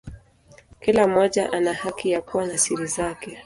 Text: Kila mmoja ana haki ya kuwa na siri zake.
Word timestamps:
Kila 0.79 1.07
mmoja 1.07 1.51
ana 1.53 1.73
haki 1.73 2.09
ya 2.11 2.21
kuwa 2.21 2.45
na 2.45 2.57
siri 2.57 2.85
zake. 2.85 3.37